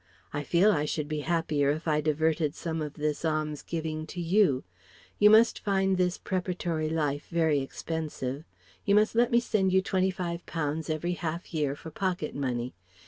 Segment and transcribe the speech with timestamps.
[0.33, 4.19] I feel I should be happier if I diverted some of this alms giving to
[4.19, 4.63] you.
[5.19, 8.43] You must find this preparatory life very expensive.
[8.83, 12.73] You must let me send you twenty five pounds every half year for pocket money.